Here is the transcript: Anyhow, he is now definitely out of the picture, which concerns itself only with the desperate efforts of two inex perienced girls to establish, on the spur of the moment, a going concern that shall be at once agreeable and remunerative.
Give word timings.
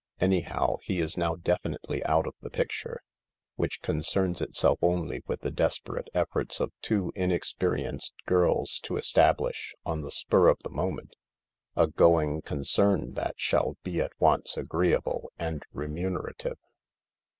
Anyhow, 0.19 0.77
he 0.81 0.97
is 0.99 1.15
now 1.15 1.35
definitely 1.35 2.03
out 2.05 2.25
of 2.25 2.33
the 2.41 2.49
picture, 2.49 3.03
which 3.55 3.83
concerns 3.83 4.41
itself 4.41 4.79
only 4.81 5.21
with 5.27 5.41
the 5.41 5.51
desperate 5.51 6.07
efforts 6.15 6.59
of 6.59 6.71
two 6.81 7.11
inex 7.15 7.55
perienced 7.55 8.11
girls 8.25 8.79
to 8.85 8.97
establish, 8.97 9.75
on 9.85 10.01
the 10.01 10.09
spur 10.09 10.47
of 10.47 10.57
the 10.63 10.71
moment, 10.71 11.15
a 11.75 11.85
going 11.85 12.41
concern 12.41 13.13
that 13.13 13.35
shall 13.37 13.77
be 13.83 14.01
at 14.01 14.13
once 14.19 14.57
agreeable 14.57 15.31
and 15.37 15.61
remunerative. 15.71 16.57